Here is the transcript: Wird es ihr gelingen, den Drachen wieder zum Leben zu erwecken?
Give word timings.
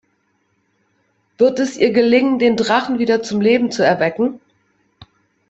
Wird 1.37 1.59
es 1.59 1.77
ihr 1.77 1.91
gelingen, 1.91 2.39
den 2.39 2.57
Drachen 2.57 2.97
wieder 2.97 3.21
zum 3.21 3.39
Leben 3.39 3.69
zu 3.69 3.85
erwecken? 3.85 4.39